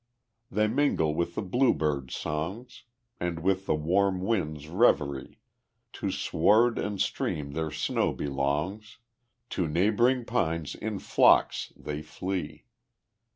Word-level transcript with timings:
They 0.49 0.65
mingle 0.67 1.13
with 1.13 1.35
the 1.35 1.43
bluebird's 1.43 2.15
songs, 2.15 2.85
And 3.19 3.41
with 3.43 3.67
the 3.67 3.75
warm 3.75 4.19
wind's 4.23 4.67
reverie; 4.67 5.37
To 5.93 6.09
sward 6.09 6.79
and 6.79 6.99
stream 6.99 7.51
their 7.51 7.69
snow 7.69 8.11
belongs, 8.11 8.97
To 9.51 9.67
neighboring 9.67 10.25
pines 10.25 10.73
in 10.73 10.97
flocks 10.97 11.71
they 11.77 12.01
flee. 12.01 12.65